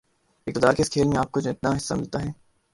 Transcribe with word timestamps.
اقتدار 0.47 0.73
کے 0.73 0.81
اس 0.81 0.89
کھیل 0.89 1.07
میں 1.07 1.17
آپ 1.17 1.31
کو 1.31 1.39
جتنا 1.39 1.75
حصہ 1.77 1.93
ملتا 1.93 2.23
ہے 2.23 2.31